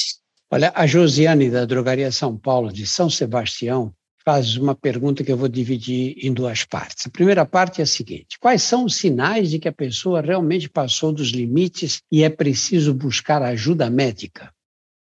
Olha, 0.51 0.73
a 0.75 0.87
Josiane 0.87 1.51
da 1.51 1.65
Drogaria 1.65 2.11
São 2.11 2.37
Paulo 2.37 2.73
de 2.73 2.87
São 2.87 3.09
Sebastião 3.09 3.93
faz 4.25 4.57
uma 4.57 4.75
pergunta 4.75 5.25
que 5.25 5.33
eu 5.33 5.37
vou 5.37 5.49
dividir 5.49 6.15
em 6.19 6.33
duas 6.33 6.65
partes. 6.65 7.07
A 7.07 7.11
primeira 7.11 7.47
parte 7.47 7.81
é 7.81 7.85
a 7.85 7.87
seguinte: 7.87 8.39
quais 8.39 8.63
são 8.63 8.85
os 8.85 8.97
sinais 8.97 9.51
de 9.51 9.59
que 9.59 9.69
a 9.69 9.73
pessoa 9.73 10.21
realmente 10.21 10.69
passou 10.69 11.13
dos 11.13 11.29
limites 11.29 12.03
e 12.11 12.23
é 12.23 12.29
preciso 12.29 12.93
buscar 12.93 13.43
ajuda 13.43 13.89
médica? 13.89 14.53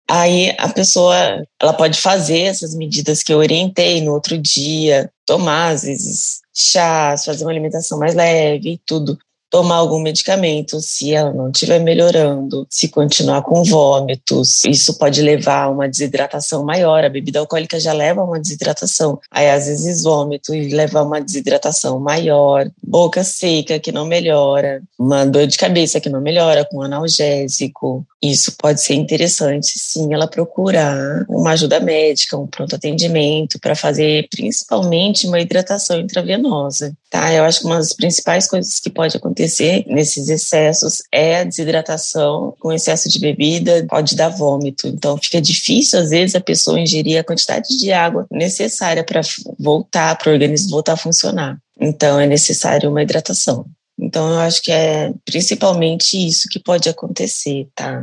Aí 0.09 0.53
a 0.59 0.69
pessoa 0.69 1.15
ela 1.59 1.73
pode 1.73 1.99
fazer 1.99 2.41
essas 2.41 2.75
medidas 2.75 3.23
que 3.23 3.33
eu 3.33 3.37
orientei 3.37 4.01
no 4.01 4.13
outro 4.13 4.37
dia, 4.37 5.11
tomar 5.25 5.69
às 5.69 5.83
vezes 5.83 6.42
chás, 6.53 7.25
fazer 7.25 7.43
uma 7.43 7.51
alimentação 7.51 7.97
mais 7.99 8.13
leve 8.15 8.73
e 8.73 8.77
tudo 8.77 9.17
tomar 9.53 9.75
algum 9.75 9.99
medicamento, 9.99 10.81
se 10.81 11.13
ela 11.13 11.31
não 11.31 11.51
estiver 11.51 11.77
melhorando, 11.77 12.65
se 12.71 12.89
continuar 12.89 13.43
com 13.43 13.63
vômitos, 13.63 14.65
isso 14.65 14.97
pode 14.97 15.21
levar 15.21 15.65
a 15.65 15.69
uma 15.69 15.87
desidratação 15.87 16.65
maior. 16.65 17.05
A 17.05 17.09
bebida 17.09 17.37
alcoólica 17.37 17.79
já 17.79 17.93
leva 17.93 18.21
a 18.21 18.23
uma 18.23 18.39
desidratação. 18.39 19.19
Aí, 19.29 19.47
às 19.47 19.67
vezes, 19.67 20.01
vômito 20.01 20.55
e 20.55 20.69
leva 20.69 21.01
a 21.01 21.03
uma 21.03 21.21
desidratação 21.21 21.99
maior, 21.99 22.67
boca 22.81 23.23
seca 23.23 23.79
que 23.79 23.91
não 23.91 24.07
melhora, 24.07 24.81
uma 24.97 25.23
dor 25.23 25.45
de 25.45 25.55
cabeça 25.55 25.99
que 25.99 26.09
não 26.09 26.19
melhora 26.19 26.65
com 26.65 26.81
analgésico. 26.81 28.03
Isso 28.23 28.55
pode 28.57 28.81
ser 28.81 28.95
interessante, 28.95 29.73
sim, 29.77 30.11
ela 30.13 30.25
procurar 30.25 31.25
uma 31.29 31.51
ajuda 31.51 31.79
médica, 31.79 32.37
um 32.37 32.47
pronto 32.47 32.75
atendimento 32.75 33.59
para 33.59 33.75
fazer 33.75 34.27
principalmente 34.31 35.27
uma 35.27 35.39
hidratação 35.39 35.99
intravenosa, 35.99 36.91
tá? 37.13 37.31
Eu 37.31 37.43
acho 37.43 37.59
que 37.59 37.67
uma 37.67 37.77
das 37.77 37.93
principais 37.93 38.47
coisas 38.47 38.79
que 38.79 38.89
pode 38.89 39.15
acontecer 39.15 39.85
nesses 39.87 40.29
excessos 40.29 41.03
é 41.11 41.41
a 41.41 41.43
desidratação 41.43 42.55
com 42.59 42.73
excesso 42.73 43.07
de 43.07 43.19
bebida, 43.19 43.85
pode 43.87 44.15
dar 44.15 44.29
vômito. 44.29 44.87
Então 44.87 45.15
fica 45.21 45.39
difícil 45.39 45.99
às 45.99 46.09
vezes 46.09 46.33
a 46.33 46.41
pessoa 46.41 46.79
ingerir 46.79 47.19
a 47.19 47.23
quantidade 47.23 47.77
de 47.77 47.91
água 47.91 48.25
necessária 48.31 49.03
para 49.03 49.21
voltar, 49.59 50.17
para 50.17 50.31
o 50.31 50.33
organismo 50.33 50.71
voltar 50.71 50.93
a 50.93 50.97
funcionar. 50.97 51.59
Então 51.79 52.19
é 52.19 52.25
necessário 52.25 52.89
uma 52.89 53.03
hidratação. 53.03 53.67
Então 53.99 54.31
eu 54.31 54.39
acho 54.39 54.63
que 54.63 54.71
é 54.71 55.13
principalmente 55.23 56.17
isso 56.17 56.49
que 56.49 56.59
pode 56.59 56.89
acontecer, 56.89 57.67
tá? 57.75 58.01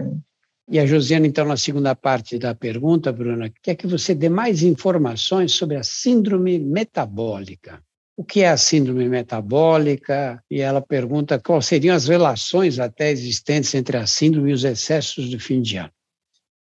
E 0.70 0.78
a 0.78 0.86
Josiana, 0.86 1.26
então, 1.26 1.44
na 1.44 1.56
segunda 1.56 1.96
parte 1.96 2.38
da 2.38 2.54
pergunta, 2.54 3.12
Bruna, 3.12 3.52
quer 3.60 3.74
que 3.74 3.88
você 3.88 4.14
dê 4.14 4.28
mais 4.28 4.62
informações 4.62 5.50
sobre 5.50 5.74
a 5.74 5.82
síndrome 5.82 6.60
metabólica 6.60 7.82
o 8.20 8.24
que 8.24 8.42
é 8.42 8.50
a 8.50 8.56
síndrome 8.58 9.08
metabólica, 9.08 10.44
e 10.50 10.60
ela 10.60 10.82
pergunta 10.82 11.38
quais 11.38 11.64
seriam 11.64 11.96
as 11.96 12.06
relações 12.06 12.78
até 12.78 13.10
existentes 13.10 13.74
entre 13.74 13.96
a 13.96 14.06
síndrome 14.06 14.50
e 14.50 14.52
os 14.52 14.62
excessos 14.62 15.30
do 15.30 15.40
fim 15.40 15.62
de 15.62 15.78
ano. 15.78 15.90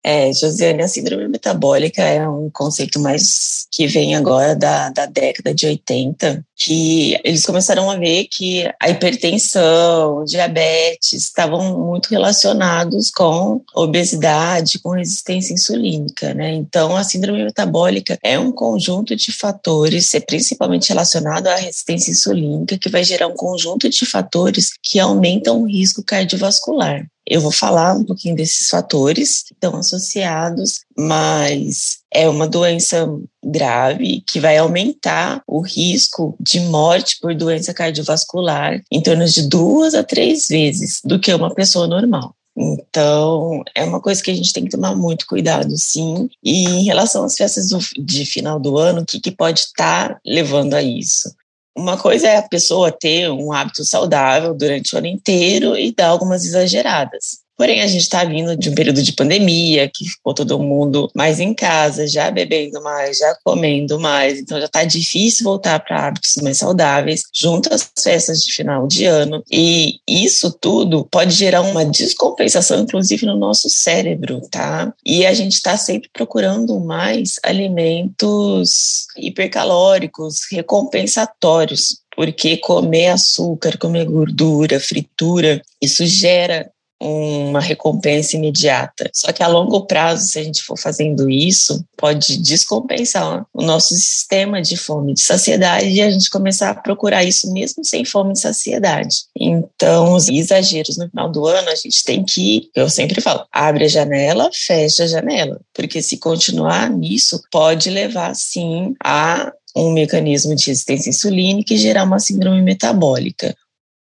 É, 0.04 0.32
Josiane, 0.32 0.84
a 0.84 0.86
síndrome 0.86 1.26
metabólica 1.26 2.00
é 2.00 2.28
um 2.28 2.48
conceito 2.48 3.00
mais 3.00 3.66
que 3.72 3.88
vem 3.88 4.14
agora 4.14 4.54
da, 4.54 4.90
da 4.90 5.06
década 5.06 5.52
de 5.52 5.66
80, 5.66 6.46
que 6.58 7.16
eles 7.22 7.46
começaram 7.46 7.88
a 7.88 7.96
ver 7.96 8.26
que 8.26 8.68
a 8.80 8.90
hipertensão, 8.90 10.24
diabetes 10.24 11.12
estavam 11.12 11.78
muito 11.78 12.08
relacionados 12.10 13.10
com 13.12 13.62
obesidade, 13.72 14.80
com 14.80 14.90
resistência 14.90 15.54
insulínica, 15.54 16.34
né? 16.34 16.52
Então, 16.52 16.96
a 16.96 17.04
síndrome 17.04 17.44
metabólica 17.44 18.18
é 18.24 18.36
um 18.36 18.50
conjunto 18.50 19.14
de 19.14 19.30
fatores, 19.30 20.12
é 20.14 20.20
principalmente 20.20 20.88
relacionado 20.88 21.46
à 21.46 21.54
resistência 21.54 22.10
insulínica, 22.10 22.76
que 22.76 22.88
vai 22.88 23.04
gerar 23.04 23.28
um 23.28 23.36
conjunto 23.36 23.88
de 23.88 24.04
fatores 24.04 24.72
que 24.82 24.98
aumentam 24.98 25.62
o 25.62 25.66
risco 25.66 26.02
cardiovascular. 26.02 27.06
Eu 27.30 27.42
vou 27.42 27.52
falar 27.52 27.94
um 27.94 28.04
pouquinho 28.04 28.34
desses 28.34 28.68
fatores 28.68 29.42
que 29.42 29.52
estão 29.52 29.76
associados, 29.76 30.80
mas 30.98 31.98
é 32.12 32.28
uma 32.28 32.48
doença 32.48 33.08
grave 33.44 34.20
que 34.26 34.40
vai 34.40 34.58
aumentar 34.58 35.40
o 35.46 35.60
risco 35.60 36.36
de 36.40 36.58
morte 36.58 37.18
por 37.20 37.32
doença 37.36 37.72
cardiovascular 37.72 38.82
em 38.90 39.00
torno 39.00 39.24
de 39.24 39.48
duas 39.48 39.94
a 39.94 40.02
três 40.02 40.48
vezes 40.48 41.00
do 41.04 41.20
que 41.20 41.32
uma 41.32 41.54
pessoa 41.54 41.86
normal. 41.86 42.34
Então, 42.56 43.62
é 43.72 43.84
uma 43.84 44.00
coisa 44.00 44.20
que 44.20 44.32
a 44.32 44.34
gente 44.34 44.52
tem 44.52 44.64
que 44.64 44.70
tomar 44.70 44.96
muito 44.96 45.24
cuidado, 45.26 45.76
sim. 45.76 46.28
E 46.42 46.64
em 46.64 46.82
relação 46.82 47.22
às 47.22 47.36
festas 47.36 47.68
de 47.96 48.26
final 48.26 48.58
do 48.58 48.76
ano, 48.76 49.02
o 49.02 49.06
que, 49.06 49.20
que 49.20 49.30
pode 49.30 49.60
estar 49.60 50.08
tá 50.08 50.20
levando 50.26 50.74
a 50.74 50.82
isso? 50.82 51.32
Uma 51.76 51.96
coisa 51.96 52.26
é 52.26 52.38
a 52.38 52.48
pessoa 52.48 52.90
ter 52.90 53.30
um 53.30 53.52
hábito 53.52 53.84
saudável 53.84 54.52
durante 54.52 54.92
o 54.92 54.98
ano 54.98 55.06
inteiro 55.06 55.78
e 55.78 55.94
dar 55.94 56.08
algumas 56.08 56.44
exageradas. 56.44 57.38
Porém, 57.58 57.80
a 57.80 57.88
gente 57.88 58.02
está 58.02 58.22
vindo 58.22 58.56
de 58.56 58.70
um 58.70 58.74
período 58.74 59.02
de 59.02 59.12
pandemia, 59.12 59.90
que 59.92 60.08
ficou 60.08 60.32
todo 60.32 60.60
mundo 60.60 61.10
mais 61.12 61.40
em 61.40 61.52
casa, 61.52 62.06
já 62.06 62.30
bebendo 62.30 62.80
mais, 62.80 63.18
já 63.18 63.36
comendo 63.44 63.98
mais, 63.98 64.38
então 64.38 64.60
já 64.60 64.66
está 64.66 64.84
difícil 64.84 65.42
voltar 65.42 65.80
para 65.80 66.06
hábitos 66.06 66.36
mais 66.40 66.58
saudáveis, 66.58 67.24
junto 67.34 67.74
às 67.74 67.90
festas 68.00 68.44
de 68.44 68.52
final 68.52 68.86
de 68.86 69.06
ano. 69.06 69.42
E 69.50 69.96
isso 70.08 70.52
tudo 70.52 71.04
pode 71.10 71.34
gerar 71.34 71.62
uma 71.62 71.84
descompensação, 71.84 72.78
inclusive, 72.78 73.26
no 73.26 73.36
nosso 73.36 73.68
cérebro, 73.68 74.40
tá? 74.48 74.94
E 75.04 75.26
a 75.26 75.34
gente 75.34 75.54
está 75.54 75.76
sempre 75.76 76.08
procurando 76.12 76.78
mais 76.78 77.40
alimentos 77.42 79.08
hipercalóricos, 79.16 80.42
recompensatórios 80.48 81.98
porque 82.14 82.56
comer 82.56 83.10
açúcar, 83.10 83.78
comer 83.78 84.04
gordura, 84.04 84.80
fritura, 84.80 85.62
isso 85.80 86.04
gera 86.04 86.68
uma 87.00 87.60
recompensa 87.60 88.36
imediata. 88.36 89.08
Só 89.14 89.32
que 89.32 89.42
a 89.42 89.46
longo 89.46 89.86
prazo, 89.86 90.26
se 90.26 90.38
a 90.38 90.42
gente 90.42 90.62
for 90.62 90.76
fazendo 90.76 91.30
isso, 91.30 91.84
pode 91.96 92.38
descompensar 92.38 93.46
o 93.54 93.62
nosso 93.62 93.94
sistema 93.94 94.60
de 94.60 94.76
fome 94.76 95.14
de 95.14 95.20
saciedade 95.20 95.88
e 95.88 96.02
a 96.02 96.10
gente 96.10 96.28
começar 96.30 96.70
a 96.70 96.74
procurar 96.74 97.24
isso 97.24 97.52
mesmo 97.52 97.84
sem 97.84 98.04
fome 98.04 98.32
de 98.32 98.40
saciedade. 98.40 99.16
Então, 99.38 100.14
os 100.14 100.28
exageros 100.28 100.96
no 100.96 101.08
final 101.08 101.30
do 101.30 101.46
ano, 101.46 101.68
a 101.68 101.74
gente 101.74 102.02
tem 102.04 102.24
que, 102.24 102.70
eu 102.74 102.90
sempre 102.90 103.20
falo, 103.20 103.44
abre 103.52 103.84
a 103.84 103.88
janela, 103.88 104.50
fecha 104.52 105.04
a 105.04 105.06
janela, 105.06 105.60
porque 105.72 106.02
se 106.02 106.18
continuar 106.18 106.90
nisso, 106.90 107.40
pode 107.50 107.90
levar 107.90 108.34
sim 108.34 108.94
a 109.02 109.52
um 109.76 109.92
mecanismo 109.92 110.54
de 110.56 110.66
resistência 110.66 111.10
insulínica 111.10 111.74
e 111.74 111.78
gerar 111.78 112.04
uma 112.04 112.18
síndrome 112.18 112.60
metabólica. 112.62 113.54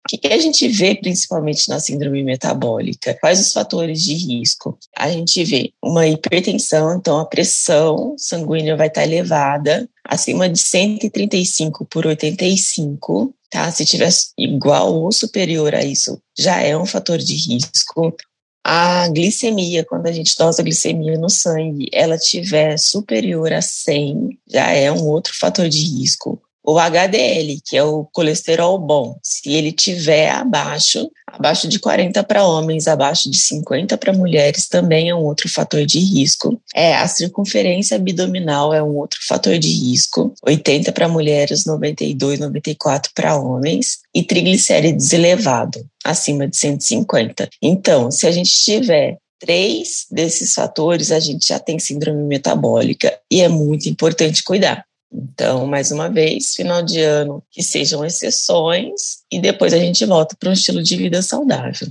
O 0.05 0.17
que 0.19 0.27
a 0.27 0.37
gente 0.37 0.67
vê 0.67 0.93
principalmente 0.93 1.67
na 1.67 1.79
síndrome 1.79 2.23
metabólica? 2.23 3.17
Quais 3.19 3.39
os 3.41 3.51
fatores 3.51 4.03
de 4.03 4.13
risco? 4.13 4.77
A 4.95 5.09
gente 5.09 5.43
vê 5.43 5.73
uma 5.83 6.07
hipertensão, 6.07 6.95
então 6.95 7.17
a 7.17 7.25
pressão 7.25 8.13
sanguínea 8.15 8.77
vai 8.77 8.85
estar 8.85 9.03
elevada, 9.03 9.89
acima 10.03 10.47
de 10.47 10.59
135 10.59 11.85
por 11.85 12.05
85, 12.05 13.33
tá? 13.49 13.71
Se 13.71 13.83
tiver 13.83 14.11
igual 14.37 14.93
ou 14.93 15.11
superior 15.11 15.73
a 15.73 15.83
isso, 15.83 16.21
já 16.37 16.61
é 16.61 16.77
um 16.77 16.85
fator 16.85 17.17
de 17.17 17.33
risco. 17.33 18.15
A 18.63 19.07
glicemia, 19.09 19.83
quando 19.83 20.05
a 20.05 20.11
gente 20.11 20.35
dosa 20.37 20.61
a 20.61 20.65
glicemia 20.65 21.17
no 21.17 21.31
sangue, 21.31 21.89
ela 21.91 22.17
tiver 22.17 22.77
superior 22.77 23.51
a 23.51 23.61
100, 23.61 24.39
já 24.47 24.69
é 24.71 24.91
um 24.91 25.07
outro 25.07 25.33
fator 25.35 25.67
de 25.67 25.83
risco. 25.83 26.39
O 26.67 26.79
HDL, 26.79 27.61
que 27.63 27.77
é 27.77 27.83
o 27.83 28.05
colesterol 28.05 28.79
bom, 28.79 29.19
se 29.21 29.53
ele 29.53 29.71
tiver 29.71 30.31
abaixo, 30.31 31.07
abaixo 31.27 31.67
de 31.67 31.77
40 31.77 32.23
para 32.23 32.43
homens, 32.43 32.87
abaixo 32.87 33.29
de 33.29 33.37
50 33.37 33.95
para 33.99 34.11
mulheres, 34.11 34.67
também 34.67 35.09
é 35.09 35.15
um 35.15 35.23
outro 35.23 35.47
fator 35.47 35.85
de 35.85 35.99
risco. 35.99 36.59
É, 36.73 36.95
a 36.95 37.07
circunferência 37.07 37.97
abdominal 37.97 38.73
é 38.73 38.81
um 38.81 38.97
outro 38.97 39.19
fator 39.27 39.59
de 39.59 39.69
risco, 39.69 40.33
80 40.43 40.91
para 40.91 41.07
mulheres, 41.07 41.65
92, 41.65 42.39
94 42.39 43.11
para 43.13 43.37
homens, 43.37 43.99
e 44.13 44.23
triglicérides 44.23 45.13
elevado, 45.13 45.85
acima 46.03 46.47
de 46.47 46.57
150. 46.57 47.47
Então, 47.61 48.09
se 48.09 48.25
a 48.25 48.31
gente 48.31 48.51
tiver 48.51 49.19
três 49.39 50.07
desses 50.09 50.53
fatores, 50.53 51.11
a 51.11 51.19
gente 51.19 51.47
já 51.47 51.59
tem 51.59 51.77
síndrome 51.77 52.23
metabólica 52.23 53.15
e 53.31 53.41
é 53.41 53.47
muito 53.47 53.87
importante 53.87 54.43
cuidar. 54.43 54.83
Então, 55.17 55.65
mais 55.65 55.91
uma 55.91 56.09
vez, 56.09 56.53
final 56.53 56.83
de 56.83 56.99
ano, 56.99 57.41
que 57.49 57.63
sejam 57.63 58.03
exceções 58.03 59.23
e 59.31 59.39
depois 59.39 59.73
a 59.73 59.77
gente 59.77 60.05
volta 60.05 60.35
para 60.37 60.49
um 60.49 60.53
estilo 60.53 60.83
de 60.83 60.97
vida 60.97 61.21
saudável. 61.21 61.87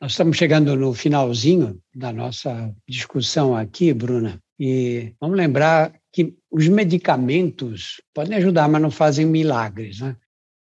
Nós 0.00 0.12
estamos 0.12 0.36
chegando 0.36 0.74
no 0.74 0.94
finalzinho 0.94 1.78
da 1.94 2.10
nossa 2.10 2.74
discussão 2.88 3.54
aqui, 3.54 3.92
Bruna, 3.92 4.38
e 4.58 5.12
vamos 5.20 5.36
lembrar 5.36 5.92
que 6.10 6.34
os 6.50 6.68
medicamentos 6.68 8.00
podem 8.14 8.38
ajudar, 8.38 8.68
mas 8.68 8.80
não 8.80 8.90
fazem 8.90 9.26
milagres, 9.26 10.00
né? 10.00 10.16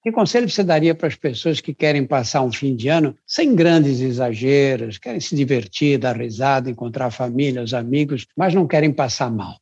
Que 0.03 0.11
conselho 0.11 0.49
você 0.49 0.65
daria 0.65 0.95
para 0.95 1.09
as 1.09 1.17
pessoas 1.17 1.61
que 1.61 1.75
querem 1.75 2.07
passar 2.07 2.43
um 2.43 2.53
fim 2.53 2.75
de 2.75 2.89
ano 2.89 3.17
sem 3.27 3.55
grandes 3.55 4.01
exageros, 4.01 4.99
querem 4.99 5.21
se 5.21 5.37
divertir, 5.37 5.99
dar 5.99 6.17
risada, 6.17 6.71
encontrar 6.71 7.07
a 7.07 7.11
família, 7.11 7.63
os 7.63 7.75
amigos, 7.75 8.27
mas 8.37 8.55
não 8.55 8.67
querem 8.67 8.93
passar 8.93 9.31
mal? 9.31 9.61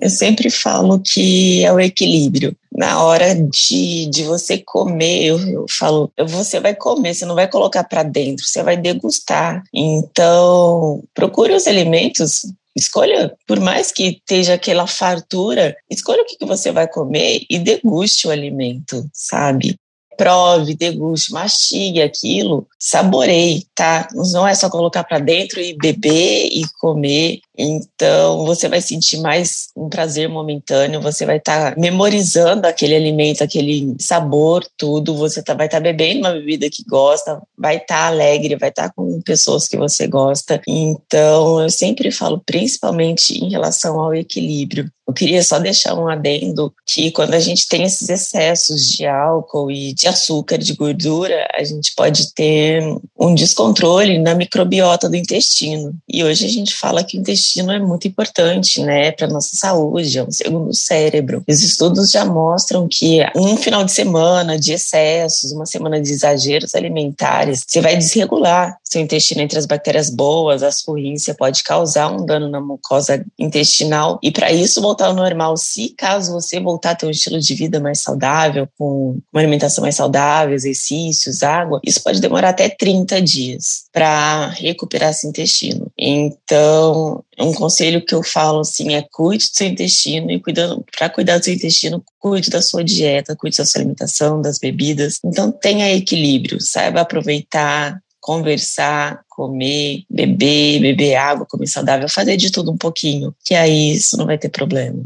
Eu 0.00 0.10
sempre 0.10 0.50
falo 0.50 1.00
que 1.00 1.64
é 1.64 1.72
o 1.72 1.80
equilíbrio. 1.80 2.56
Na 2.72 3.02
hora 3.02 3.34
de, 3.34 4.06
de 4.06 4.22
você 4.24 4.58
comer, 4.58 5.24
eu, 5.24 5.38
eu 5.48 5.66
falo, 5.68 6.12
você 6.28 6.60
vai 6.60 6.74
comer, 6.74 7.14
você 7.14 7.24
não 7.24 7.34
vai 7.34 7.48
colocar 7.48 7.84
para 7.84 8.02
dentro, 8.02 8.44
você 8.44 8.62
vai 8.62 8.76
degustar. 8.76 9.62
Então, 9.72 11.02
procure 11.14 11.54
os 11.54 11.66
alimentos 11.66 12.46
Escolha, 12.76 13.36
por 13.48 13.58
mais 13.58 13.90
que 13.90 14.04
esteja 14.04 14.54
aquela 14.54 14.86
fartura, 14.86 15.76
escolha 15.90 16.22
o 16.22 16.24
que 16.24 16.46
você 16.46 16.70
vai 16.70 16.86
comer 16.86 17.44
e 17.50 17.58
deguste 17.58 18.28
o 18.28 18.30
alimento, 18.30 19.04
sabe? 19.12 19.76
prove, 20.20 20.74
deguste, 20.74 21.32
mastigue 21.32 22.02
aquilo, 22.02 22.66
saboreie, 22.78 23.64
tá? 23.74 24.06
Não 24.12 24.46
é 24.46 24.54
só 24.54 24.68
colocar 24.68 25.02
para 25.02 25.18
dentro 25.18 25.58
e 25.62 25.72
beber 25.72 26.46
e 26.52 26.62
comer. 26.78 27.40
Então, 27.62 28.46
você 28.46 28.70
vai 28.70 28.80
sentir 28.80 29.18
mais 29.18 29.68
um 29.76 29.90
prazer 29.90 30.30
momentâneo, 30.30 30.98
você 30.98 31.26
vai 31.26 31.36
estar 31.36 31.74
tá 31.74 31.80
memorizando 31.80 32.66
aquele 32.66 32.96
alimento, 32.96 33.44
aquele 33.44 33.96
sabor, 34.00 34.66
tudo. 34.78 35.14
Você 35.16 35.42
tá, 35.42 35.52
vai 35.52 35.66
estar 35.66 35.76
tá 35.76 35.82
bebendo 35.82 36.20
uma 36.20 36.32
bebida 36.32 36.70
que 36.70 36.82
gosta, 36.84 37.42
vai 37.58 37.76
estar 37.76 37.86
tá 37.86 38.06
alegre, 38.06 38.56
vai 38.56 38.70
estar 38.70 38.88
tá 38.88 38.94
com 38.96 39.20
pessoas 39.20 39.68
que 39.68 39.76
você 39.76 40.06
gosta. 40.06 40.62
Então, 40.66 41.60
eu 41.60 41.68
sempre 41.68 42.10
falo, 42.10 42.42
principalmente 42.46 43.34
em 43.34 43.50
relação 43.50 44.00
ao 44.00 44.14
equilíbrio. 44.14 44.90
Eu 45.06 45.12
queria 45.12 45.42
só 45.42 45.58
deixar 45.58 45.94
um 45.94 46.06
adendo 46.06 46.72
que 46.86 47.10
quando 47.10 47.34
a 47.34 47.40
gente 47.40 47.66
tem 47.66 47.82
esses 47.82 48.08
excessos 48.08 48.86
de 48.86 49.04
álcool 49.04 49.68
e 49.68 49.92
de 49.92 50.06
açúcar, 50.06 50.56
de 50.56 50.72
gordura, 50.72 51.48
a 51.52 51.64
gente 51.64 51.92
pode 51.96 52.32
ter 52.32 52.80
um 53.18 53.34
descontrole 53.34 54.18
na 54.18 54.36
microbiota 54.36 55.08
do 55.08 55.16
intestino. 55.16 55.92
E 56.08 56.22
hoje 56.22 56.46
a 56.46 56.48
gente 56.48 56.72
fala 56.76 57.02
que 57.02 57.18
o 57.18 57.20
intestino 57.20 57.49
é 57.58 57.78
muito 57.78 58.06
importante, 58.06 58.80
né, 58.80 59.12
para 59.12 59.26
nossa 59.26 59.56
saúde, 59.56 60.18
é 60.18 60.22
um 60.22 60.30
segundo 60.30 60.74
cérebro. 60.74 61.42
Os 61.48 61.62
estudos 61.62 62.10
já 62.10 62.24
mostram 62.24 62.86
que 62.88 63.20
um 63.34 63.56
final 63.56 63.84
de 63.84 63.92
semana 63.92 64.58
de 64.58 64.72
excessos, 64.72 65.52
uma 65.52 65.66
semana 65.66 66.00
de 66.00 66.10
exageros 66.10 66.74
alimentares, 66.74 67.64
você 67.66 67.80
vai 67.80 67.96
desregular 67.96 68.76
seu 68.84 69.00
intestino 69.00 69.40
entre 69.40 69.58
as 69.58 69.66
bactérias 69.66 70.10
boas, 70.10 70.62
as 70.62 70.82
ruins, 70.86 71.22
você 71.22 71.32
pode 71.32 71.62
causar 71.62 72.10
um 72.10 72.26
dano 72.26 72.48
na 72.48 72.60
mucosa 72.60 73.24
intestinal 73.38 74.18
e 74.22 74.30
para 74.30 74.52
isso 74.52 74.80
voltar 74.80 75.06
ao 75.06 75.14
normal. 75.14 75.56
Se 75.56 75.90
caso 75.90 76.32
você 76.32 76.58
voltar 76.58 76.90
a 76.90 76.94
ter 76.94 77.06
um 77.06 77.10
estilo 77.10 77.38
de 77.38 77.54
vida 77.54 77.78
mais 77.78 78.02
saudável, 78.02 78.68
com 78.76 79.18
uma 79.32 79.40
alimentação 79.40 79.82
mais 79.82 79.94
saudável, 79.94 80.54
exercícios, 80.54 81.42
água, 81.42 81.80
isso 81.84 82.02
pode 82.02 82.20
demorar 82.20 82.50
até 82.50 82.68
30 82.68 83.22
dias 83.22 83.84
para 83.92 84.48
recuperar 84.48 85.10
esse 85.10 85.26
intestino. 85.26 85.86
Então, 85.96 87.22
um 87.42 87.52
conselho 87.52 88.04
que 88.04 88.14
eu 88.14 88.22
falo 88.22 88.60
assim 88.60 88.94
é 88.94 89.04
cuide 89.10 89.48
do 89.48 89.56
seu 89.56 89.66
intestino 89.66 90.30
e 90.30 90.40
cuidando 90.40 90.84
para 90.96 91.08
cuidar 91.08 91.38
do 91.38 91.44
seu 91.44 91.54
intestino, 91.54 92.04
cuide 92.18 92.50
da 92.50 92.60
sua 92.60 92.84
dieta, 92.84 93.36
cuide 93.36 93.56
da 93.56 93.64
sua 93.64 93.80
alimentação, 93.80 94.40
das 94.40 94.58
bebidas. 94.58 95.18
Então, 95.24 95.50
tenha 95.50 95.94
equilíbrio, 95.94 96.60
saiba 96.60 97.00
aproveitar 97.00 98.00
conversar, 98.20 99.24
comer, 99.28 100.04
beber, 100.08 100.80
beber 100.80 101.16
água, 101.16 101.46
comer 101.46 101.66
saudável, 101.66 102.08
fazer 102.08 102.36
de 102.36 102.52
tudo 102.52 102.70
um 102.70 102.76
pouquinho, 102.76 103.34
que 103.44 103.54
aí 103.54 103.94
isso 103.94 104.16
não 104.16 104.26
vai 104.26 104.36
ter 104.36 104.50
problema. 104.50 105.02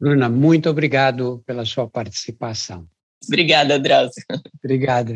Bruna, 0.00 0.28
muito 0.28 0.70
obrigado 0.70 1.42
pela 1.46 1.64
sua 1.64 1.86
participação. 1.88 2.88
Obrigada, 3.26 3.78
Drauzio. 3.78 4.24
Obrigado. 4.64 5.12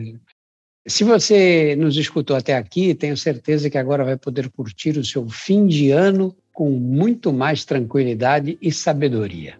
Se 0.86 1.04
você 1.04 1.76
nos 1.76 1.96
escutou 1.96 2.36
até 2.36 2.56
aqui, 2.56 2.94
tenho 2.94 3.16
certeza 3.16 3.70
que 3.70 3.78
agora 3.78 4.04
vai 4.04 4.16
poder 4.16 4.50
curtir 4.50 4.98
o 4.98 5.04
seu 5.04 5.28
fim 5.28 5.66
de 5.66 5.92
ano 5.92 6.36
com 6.52 6.70
muito 6.70 7.32
mais 7.32 7.64
tranquilidade 7.64 8.58
e 8.60 8.70
sabedoria. 8.70 9.54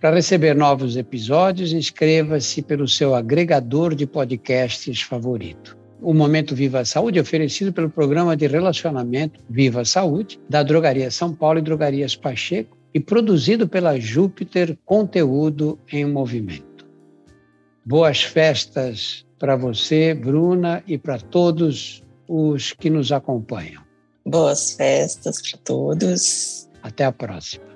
Para 0.00 0.16
receber 0.16 0.54
novos 0.54 0.96
episódios, 0.96 1.72
inscreva-se 1.72 2.60
pelo 2.60 2.86
seu 2.86 3.14
agregador 3.14 3.94
de 3.94 4.06
podcasts 4.06 5.00
favorito. 5.00 5.78
O 6.02 6.12
Momento 6.12 6.54
Viva 6.54 6.80
a 6.80 6.84
Saúde 6.84 7.18
é 7.18 7.22
oferecido 7.22 7.72
pelo 7.72 7.88
Programa 7.88 8.36
de 8.36 8.46
Relacionamento 8.46 9.40
Viva 9.48 9.80
a 9.80 9.84
Saúde, 9.86 10.38
da 10.46 10.62
Drogaria 10.62 11.10
São 11.10 11.34
Paulo 11.34 11.58
e 11.58 11.62
Drogarias 11.62 12.14
Pacheco, 12.14 12.76
e 12.92 13.00
produzido 13.00 13.66
pela 13.66 13.98
Júpiter 13.98 14.76
Conteúdo 14.84 15.78
em 15.90 16.04
Movimento. 16.04 16.86
Boas 17.84 18.22
festas 18.22 19.24
para 19.38 19.56
você, 19.56 20.14
Bruna, 20.14 20.82
e 20.86 20.98
para 20.98 21.18
todos 21.18 22.04
os 22.28 22.72
que 22.72 22.90
nos 22.90 23.10
acompanham. 23.10 23.83
Boas 24.26 24.72
festas 24.72 25.42
para 25.42 25.60
todos. 25.62 26.68
Até 26.82 27.04
a 27.04 27.12
próxima. 27.12 27.73